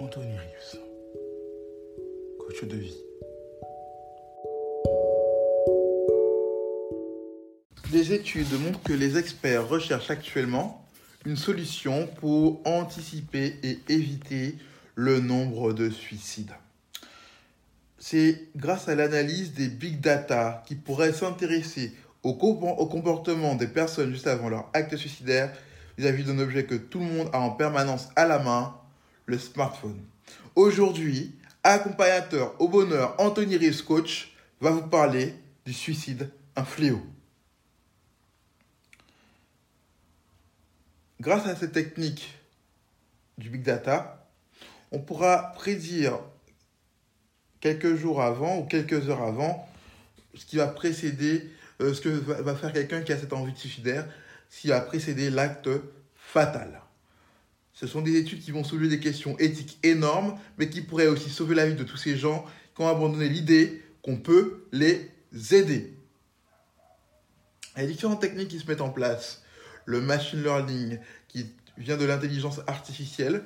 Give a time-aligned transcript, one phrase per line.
[0.00, 0.78] Anthony Rius,
[2.38, 2.96] coach de vie.
[7.92, 10.82] Des études montrent que les experts recherchent actuellement
[11.26, 14.56] une solution pour anticiper et éviter
[14.94, 16.54] le nombre de suicides.
[17.98, 21.92] C'est grâce à l'analyse des big data qui pourraient s'intéresser
[22.22, 25.52] au, au comportement des personnes juste avant leur acte suicidaire
[25.98, 28.79] vis-à-vis d'un objet que tout le monde a en permanence à la main,
[29.38, 30.00] smartphone.
[30.54, 37.00] Aujourd'hui, accompagnateur au bonheur Anthony Rives Coach va vous parler du suicide, un fléau.
[41.20, 42.34] Grâce à cette technique
[43.36, 44.26] du big data,
[44.90, 46.18] on pourra prédire
[47.60, 49.68] quelques jours avant ou quelques heures avant
[50.34, 53.58] ce qui va précéder, euh, ce que va faire quelqu'un qui a cette envie de
[53.58, 54.08] suicidaire,
[54.48, 55.68] s'il a précédé l'acte
[56.16, 56.80] fatal.
[57.80, 61.30] Ce sont des études qui vont soulever des questions éthiques énormes, mais qui pourraient aussi
[61.30, 62.44] sauver la vie de tous ces gens
[62.76, 65.10] qui ont abandonné l'idée qu'on peut les
[65.50, 65.96] aider.
[67.76, 69.44] Il y a différentes techniques qui se mettent en place.
[69.86, 70.98] Le machine learning,
[71.28, 71.46] qui
[71.78, 73.44] vient de l'intelligence artificielle,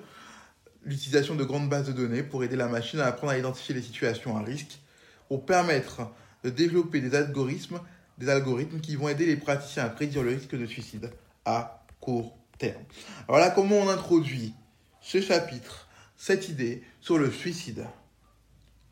[0.84, 3.82] l'utilisation de grandes bases de données pour aider la machine à apprendre à identifier les
[3.82, 4.80] situations à risque,
[5.28, 6.10] pour permettre
[6.42, 7.78] de développer des algorithmes,
[8.18, 11.12] des algorithmes qui vont aider les praticiens à prédire le risque de suicide
[11.44, 12.83] à court terme.
[13.29, 14.55] Voilà comment on introduit
[15.01, 17.87] ce chapitre, cette idée sur le suicide,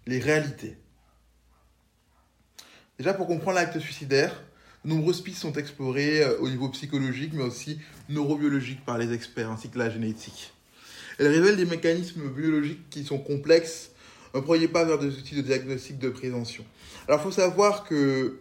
[0.06, 0.76] les réalités?
[2.98, 4.42] Déjà pour comprendre l'acte suicidaire,
[4.84, 7.78] de nombreuses pistes sont explorées euh, au niveau psychologique, mais aussi
[8.08, 10.52] neurobiologique par les experts, ainsi que la génétique.
[11.18, 13.90] Elles révèlent des mécanismes biologiques qui sont complexes,
[14.34, 16.64] un premier pas vers des outils de diagnostic de prévention.
[17.06, 18.40] Alors il faut savoir que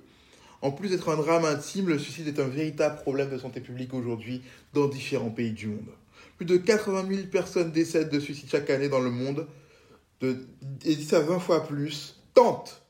[0.62, 3.94] en plus d'être un drame intime, le suicide est un véritable problème de santé publique
[3.94, 4.42] aujourd'hui
[4.74, 5.90] dans différents pays du monde.
[6.38, 9.48] Plus de 80 000 personnes décèdent de suicide chaque année dans le monde,
[10.22, 12.84] et 10 à 20 fois plus tentent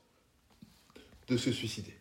[1.28, 1.94] de se suicider.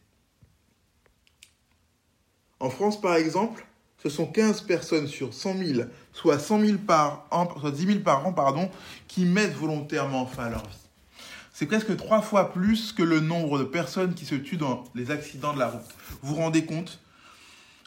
[2.59, 3.65] En France, par exemple,
[4.03, 7.99] ce sont 15 personnes sur 100 000, soit, 100 000 par an, soit 10 000
[7.99, 8.71] par an,
[9.07, 10.80] qui mettent volontairement fin à leur vie.
[11.61, 15.11] C'est presque trois fois plus que le nombre de personnes qui se tuent dans les
[15.11, 15.85] accidents de la route.
[16.23, 16.99] Vous vous rendez compte?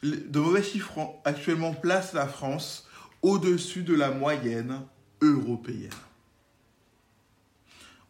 [0.04, 2.88] De mauvais chiffres actuellement placent la France
[3.20, 4.82] au-dessus de la moyenne
[5.20, 5.90] européenne.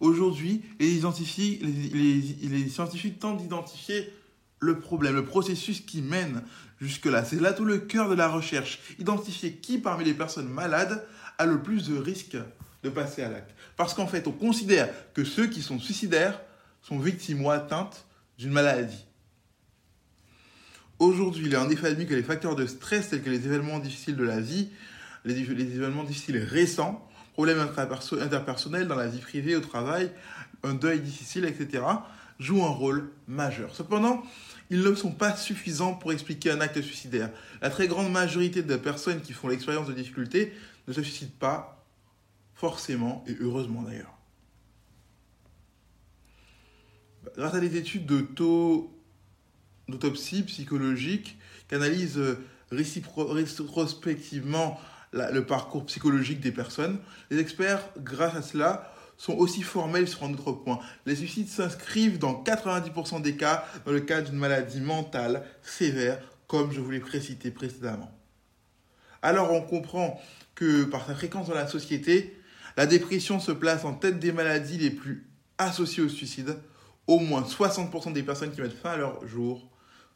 [0.01, 1.63] Aujourd'hui, les, scientifiques
[3.19, 4.13] tentent d'identifier
[4.61, 6.43] le problème, le processus qui mène
[6.79, 7.25] jusque-là.
[7.25, 8.81] C'est là tout le cœur de la recherche.
[8.99, 11.09] Identifier qui parmi les personnes malades
[11.39, 12.37] a le plus de risques
[12.85, 13.51] de passer à l'acte.
[13.77, 16.41] Parce qu'en fait, on considère que ceux qui sont suicidaires
[16.83, 18.05] sont victimes ou atteintes
[18.39, 19.07] d'une maladie.
[20.99, 23.79] Aujourd'hui, il est en effet admis que les facteurs de stress tels que les événements
[23.81, 24.69] difficiles de la vie,
[25.25, 30.13] les, événements difficiles récents, problèmes interpersonnels dans la vie privée, au travail,
[30.63, 31.83] un deuil difficile, etc.,
[32.39, 33.75] jouent un rôle majeur.
[33.75, 34.23] Cependant,
[34.71, 37.31] ils ne sont pas suffisants pour expliquer un acte suicidaire.
[37.63, 40.53] La très grande majorité de personnes qui font l'expérience de difficulté
[40.87, 41.74] ne se suicident pas
[42.65, 44.17] forcément, et heureusement d'ailleurs.
[47.37, 48.07] Grâce à des études
[49.87, 51.37] d'autopsie psychologique
[51.69, 54.81] qui analysent euh, rétrospectivement
[55.13, 60.33] le parcours psychologique des personnes, les experts, grâce à cela, sont aussi formels sur un
[60.33, 60.81] autre point.
[61.05, 66.73] Les suicides s'inscrivent dans 90% des cas dans le cas d'une maladie mentale sévère, comme
[66.73, 68.11] je vous l'ai précité précédemment.
[69.21, 70.19] Alors on comprend
[70.55, 72.41] que par sa fréquence dans la société,
[72.77, 75.27] la dépression se place en tête des maladies les plus
[75.59, 76.57] associées au suicide.
[77.07, 79.69] Au moins 60% des personnes qui mettent fin à leur jour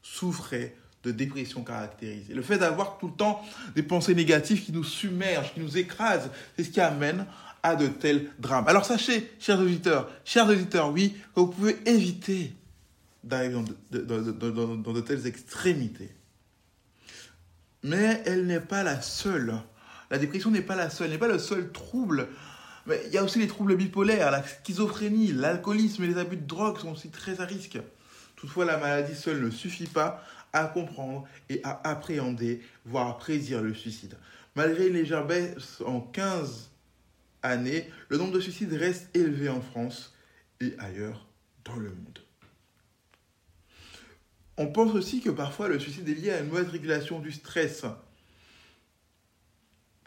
[0.03, 0.75] souffraient
[1.05, 2.35] de dépression caractérisée.
[2.35, 3.43] Le fait d'avoir tout le temps
[3.75, 7.27] des pensées négatives qui nous submergent, qui nous écrasent, c'est ce qui amène
[7.63, 8.67] à de tels drames.
[8.69, 12.53] Alors sachez, chers auditeurs, chers auditeurs, oui, que vous pouvez éviter
[13.23, 16.11] d'arriver dans, dans de telles extrémités.
[17.83, 19.55] Mais elle n'est pas la seule.
[20.11, 22.29] La dépression n'est pas la seule, n'est pas le seul trouble
[22.87, 26.47] Mais il y a aussi les troubles bipolaires, la schizophrénie, l'alcoolisme et les abus de
[26.47, 27.79] drogue sont aussi très à risque.
[28.37, 33.63] Toutefois, la maladie seule ne suffit pas à comprendre et à appréhender, voire à prédire
[33.63, 34.17] le suicide.
[34.55, 36.71] Malgré une légère baisse en 15
[37.43, 40.15] années, le nombre de suicides reste élevé en France
[40.61, 41.27] et ailleurs
[41.65, 42.19] dans le monde.
[44.57, 47.85] On pense aussi que parfois le suicide est lié à une mauvaise régulation du stress.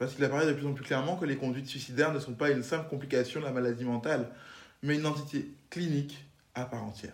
[0.01, 2.49] Parce qu'il apparaît de plus en plus clairement que les conduites suicidaires ne sont pas
[2.49, 4.31] une simple complication de la maladie mentale,
[4.81, 6.25] mais une entité clinique
[6.55, 7.13] à part entière.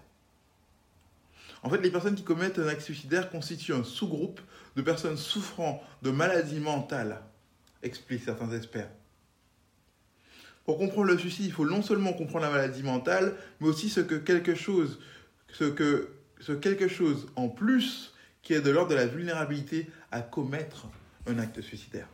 [1.64, 4.40] En fait, les personnes qui commettent un acte suicidaire constituent un sous-groupe
[4.78, 7.22] de personnes souffrant de maladies mentales,
[7.84, 8.90] expliquent certains experts.
[10.64, 14.00] Pour comprendre le suicide, il faut non seulement comprendre la maladie mentale, mais aussi ce
[14.00, 14.98] que quelque chose,
[15.52, 16.08] ce que
[16.40, 18.14] ce quelque chose en plus
[18.44, 20.88] qui est de l'ordre de la vulnérabilité à commettre
[21.26, 22.08] un acte suicidaire.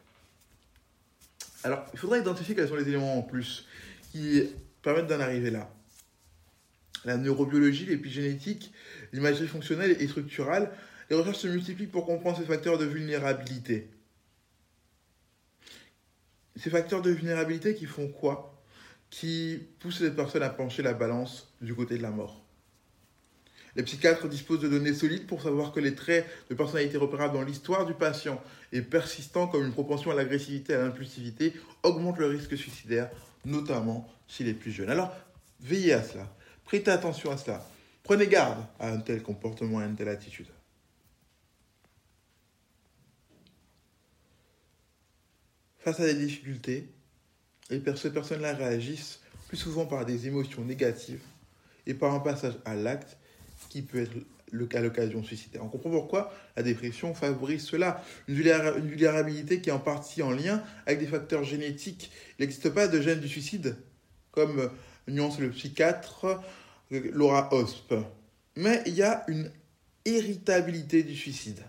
[1.64, 3.68] Alors, il faudra identifier quels sont les éléments en plus
[4.12, 4.44] qui
[4.82, 5.74] permettent d'en arriver là.
[7.06, 8.74] La neurobiologie, l'épigénétique,
[9.12, 10.72] l'imagerie fonctionnelle et structurale,
[11.10, 13.90] les recherches se multiplient pour comprendre ces facteurs de vulnérabilité.
[16.56, 18.64] Ces facteurs de vulnérabilité qui font quoi?
[19.10, 22.44] Qui poussent les personnes à pencher la balance du côté de la mort.
[23.76, 27.42] Les psychiatres disposent de données solides pour savoir que les traits de personnalité repérables dans
[27.42, 28.42] l'histoire du patient
[28.72, 33.10] et persistants comme une propension à l'agressivité et à l'impulsivité augmentent le risque suicidaire,
[33.46, 34.92] notamment chez les plus jeunes.
[34.92, 35.12] Alors,
[35.60, 36.32] veillez à cela,
[36.66, 37.68] prêtez attention à cela,
[38.04, 40.48] prenez garde à un tel comportement et à une telle attitude.
[45.80, 46.88] Face à des difficultés,
[47.70, 51.24] ces personnes-là réagissent plus souvent par des émotions négatives
[51.86, 53.18] et par un passage à l'acte
[53.70, 54.14] qui peut être
[54.52, 55.64] le cas l'occasion suicidaire.
[55.64, 58.04] On comprend pourquoi la dépression favorise cela.
[58.28, 62.12] Une vulnérabilité qui est en partie en lien avec des facteurs génétiques.
[62.38, 63.76] Il n'existe pas de gène du suicide,
[64.32, 64.70] comme
[65.08, 66.40] nuance le psychiatre
[66.92, 67.96] Laura Hosp.
[68.56, 69.50] Mais il y a une
[70.06, 71.60] héritabilité du suicide.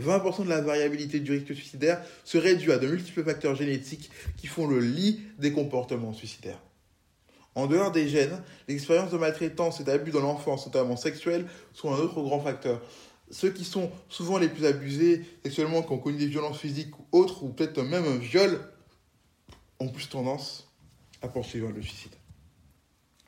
[0.00, 4.46] 20% de la variabilité du risque suicidaire se réduit à de multiples facteurs génétiques qui
[4.46, 6.60] font le lit des comportements suicidaires.
[7.54, 11.98] En dehors des gènes, l'expérience de maltraitance et d'abus dans l'enfance, notamment sexuelle, sont un
[11.98, 12.80] autre grand facteur.
[13.30, 17.18] Ceux qui sont souvent les plus abusés sexuellement, qui ont connu des violences physiques ou
[17.18, 18.60] autres, ou peut-être même un viol,
[19.80, 20.70] ont plus tendance
[21.20, 22.12] à poursuivre le suicide.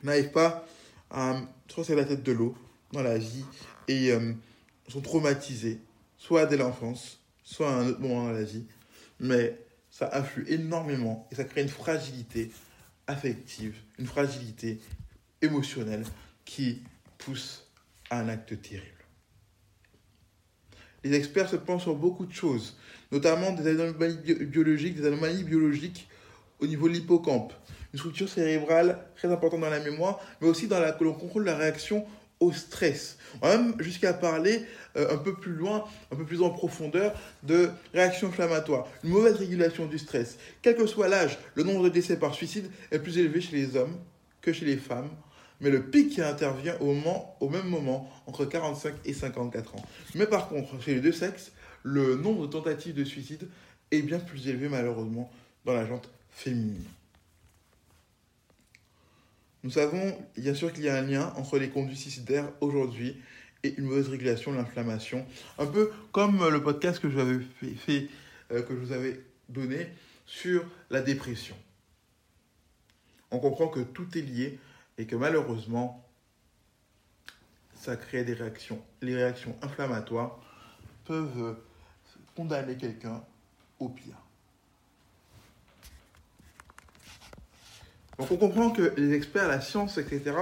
[0.03, 0.65] N'arrivent pas
[1.09, 1.35] à
[1.83, 2.55] c'est la tête de l'eau
[2.91, 3.43] dans la vie
[3.87, 4.33] et euh,
[4.87, 5.81] sont traumatisés,
[6.17, 8.65] soit dès l'enfance, soit à un autre moment dans la vie.
[9.19, 9.59] Mais
[9.91, 12.51] ça influe énormément et ça crée une fragilité
[13.07, 14.79] affective, une fragilité
[15.41, 16.03] émotionnelle
[16.43, 16.81] qui
[17.17, 17.67] pousse
[18.09, 18.87] à un acte terrible.
[21.03, 22.77] Les experts se pensent sur beaucoup de choses,
[23.11, 26.07] notamment des anomalies biologiques, des anomalies biologiques
[26.59, 27.53] au niveau de l'hippocampe,
[27.93, 31.45] une structure cérébrale très importante dans la mémoire, mais aussi dans la que l'on contrôle
[31.45, 32.05] la réaction
[32.51, 33.17] stress.
[33.41, 34.65] On va même jusqu'à parler
[34.97, 37.13] euh, un peu plus loin, un peu plus en profondeur
[37.43, 40.37] de réaction inflammatoire, une mauvaise régulation du stress.
[40.61, 43.75] Quel que soit l'âge, le nombre de décès par suicide est plus élevé chez les
[43.75, 43.97] hommes
[44.41, 45.09] que chez les femmes,
[45.61, 49.85] mais le pic intervient au, moment, au même moment, entre 45 et 54 ans.
[50.13, 51.51] Mais par contre, chez les deux sexes,
[51.83, 53.47] le nombre de tentatives de suicide
[53.91, 55.31] est bien plus élevé malheureusement
[55.65, 56.83] dans la jante féminine.
[59.65, 63.19] Nous savons bien sûr qu'il y a un lien entre les conduits suicidaires aujourd'hui
[63.63, 65.25] et une mauvaise régulation de l'inflammation.
[65.57, 67.43] Un peu comme le podcast que je, vous
[67.75, 68.07] fait,
[68.51, 69.19] euh, que je vous avais
[69.49, 69.87] donné
[70.27, 71.55] sur la dépression.
[73.31, 74.59] On comprend que tout est lié
[74.99, 76.07] et que malheureusement,
[77.73, 78.79] ça crée des réactions.
[79.01, 80.39] Les réactions inflammatoires
[81.05, 81.57] peuvent
[82.35, 83.23] condamner quelqu'un
[83.79, 84.24] au pire.
[88.17, 90.35] Donc on comprend que les experts, la science, etc.,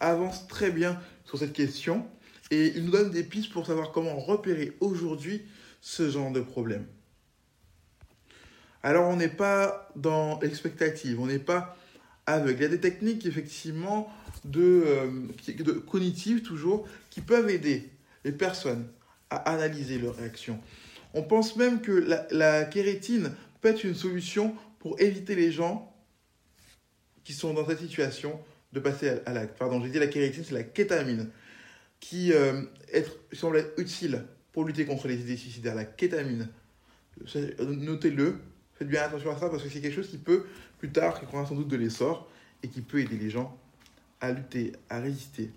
[0.00, 2.06] avancent très bien sur cette question
[2.50, 5.42] et ils nous donnent des pistes pour savoir comment repérer aujourd'hui
[5.80, 6.86] ce genre de problème.
[8.82, 11.76] Alors on n'est pas dans l'expectative, on n'est pas
[12.26, 12.60] aveugle.
[12.60, 14.08] Il y a des techniques effectivement
[14.44, 17.90] de, euh, cognitives toujours qui peuvent aider
[18.24, 18.86] les personnes
[19.30, 20.60] à analyser leurs réactions.
[21.14, 25.95] On pense même que la, la kérétine peut être une solution pour éviter les gens
[27.26, 28.38] qui sont dans cette situation
[28.72, 29.58] de passer à, l'acte.
[29.58, 31.28] Pardon, j'ai dit la kératine, c'est la kétamine,
[31.98, 32.62] qui euh,
[33.32, 35.74] semble être utile pour lutter contre les idées suicidaires.
[35.74, 36.48] La kétamine,
[37.58, 38.38] notez-le,
[38.74, 40.46] faites bien attention à ça parce que c'est quelque chose qui peut,
[40.78, 42.30] plus tard, qui prendra sans doute de l'essor
[42.62, 43.58] et qui peut aider les gens
[44.20, 45.50] à lutter, à résister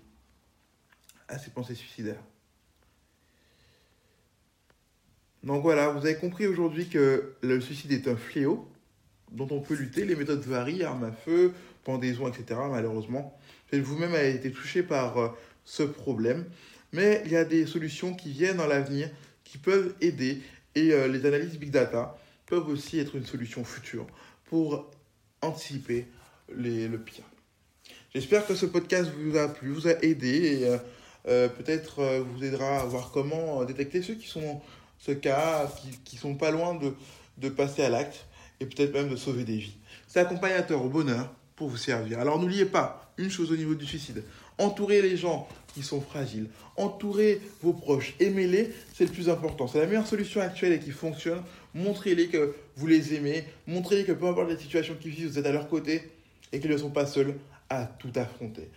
[1.28, 2.22] à ces pensées suicidaires.
[5.44, 8.69] Donc voilà, vous avez compris aujourd'hui que le suicide est un fléau
[9.32, 10.04] dont on peut lutter.
[10.04, 11.52] Les méthodes varient, armes à feu,
[11.84, 12.60] pendaison, etc.
[12.70, 13.36] Malheureusement,
[13.72, 15.28] vous-même avez été touché par euh,
[15.64, 16.44] ce problème.
[16.92, 19.08] Mais il y a des solutions qui viennent dans l'avenir,
[19.44, 20.42] qui peuvent aider.
[20.74, 24.06] Et euh, les analyses Big Data peuvent aussi être une solution future
[24.46, 24.90] pour
[25.40, 26.06] anticiper
[26.48, 27.24] le pire.
[28.12, 30.78] J'espère que ce podcast vous a plu, vous a aidé et
[31.28, 34.60] euh, peut-être vous aidera à voir comment détecter ceux qui sont
[34.98, 35.70] ce cas,
[36.04, 36.78] qui, sont pas loin
[37.38, 38.26] de passer à l'acte
[38.60, 39.76] et peut-être même de sauver des vies.
[40.06, 42.20] C'est accompagnateur au bonheur pour vous servir.
[42.20, 44.22] Alors n'oubliez pas une chose au niveau du suicide.
[44.58, 46.48] Entourez les gens qui sont fragiles.
[46.76, 48.14] Entourez vos proches.
[48.20, 49.66] Aimez-les, c'est le plus important.
[49.66, 51.42] C'est la meilleure solution actuelle et qui fonctionne.
[51.74, 53.44] Montrez-les que vous les aimez.
[53.66, 56.10] Montrez-les que peu importe la situation qu'ils vivent, vous êtes à leur côté
[56.52, 57.36] et qu'ils ne sont pas seuls
[57.68, 58.68] à tout affronter.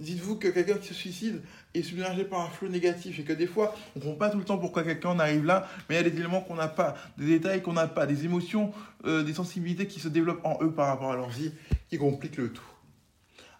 [0.00, 1.42] Dites-vous que quelqu'un qui se suicide
[1.74, 4.38] est submergé par un flot négatif et que des fois, on ne comprend pas tout
[4.38, 6.68] le temps pourquoi quelqu'un en arrive là, mais il y a des éléments qu'on n'a
[6.68, 8.72] pas, des détails qu'on n'a pas, des émotions,
[9.04, 11.52] euh, des sensibilités qui se développent en eux par rapport à leur vie
[11.88, 12.62] qui compliquent le tout.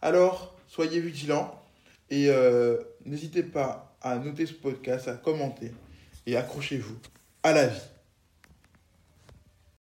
[0.01, 1.61] Alors, soyez vigilants
[2.11, 5.73] et euh, n'hésitez pas à noter ce podcast, à commenter
[6.27, 6.97] et accrochez-vous
[7.43, 7.98] à la vie.